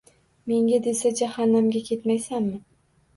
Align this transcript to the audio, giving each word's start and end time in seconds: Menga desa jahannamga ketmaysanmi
Menga 0.51 0.79
desa 0.87 1.11
jahannamga 1.19 1.81
ketmaysanmi 1.91 2.59